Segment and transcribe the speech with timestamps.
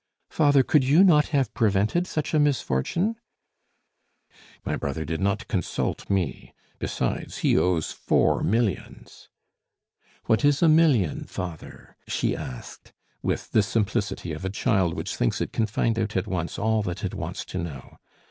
[0.31, 3.17] "Father, could you not have prevented such a misfortune?"
[4.65, 6.55] "My brother did not consult me.
[6.79, 9.29] Besides, he owes four millions."
[10.25, 15.39] "What is a 'million,' father?" she asked, with the simplicity of a child which thinks
[15.39, 17.97] it can find out at once all that it wants to know.